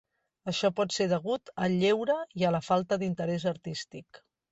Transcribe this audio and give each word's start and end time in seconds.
Això 0.51 0.69
pot 0.77 0.93
ser 0.95 1.05
degut 1.11 1.51
al 1.65 1.75
lleure 1.83 2.15
i 2.43 2.47
a 2.47 2.53
la 2.55 2.61
falta 2.69 2.99
d'interès 3.05 3.47
artístic. 3.53 4.23